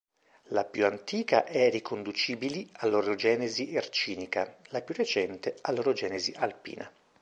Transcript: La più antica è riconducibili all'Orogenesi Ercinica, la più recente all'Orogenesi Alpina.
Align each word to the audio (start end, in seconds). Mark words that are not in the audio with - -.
La 0.45 0.65
più 0.65 0.83
antica 0.87 1.45
è 1.45 1.69
riconducibili 1.69 2.67
all'Orogenesi 2.77 3.75
Ercinica, 3.75 4.57
la 4.69 4.81
più 4.81 4.95
recente 4.95 5.57
all'Orogenesi 5.61 6.33
Alpina. 6.37 6.91